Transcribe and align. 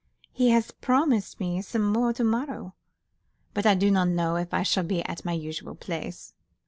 He 0.31 0.49
has 0.49 0.71
promised 0.71 1.39
me 1.39 1.61
some 1.61 1.83
more 1.83 2.11
to 2.13 2.23
morrow, 2.23 2.73
but 3.53 3.67
I 3.67 3.75
don't 3.75 4.15
know 4.15 4.35
if 4.35 4.51
I 4.51 4.63
shall 4.63 4.83
be 4.83 5.03
at 5.03 5.23
my 5.25 5.33
usual 5.33 5.75
place." 5.75 6.33